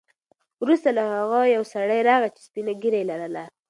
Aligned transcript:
وروسته 0.61 0.89
له 0.97 1.03
هغه 1.15 1.39
یو 1.55 1.63
سړی 1.73 1.99
راغی 2.09 2.29
چې 2.35 2.41
سپینه 2.47 2.73
ږیره 2.81 2.97
یې 2.99 3.05
لرله. 3.11 3.43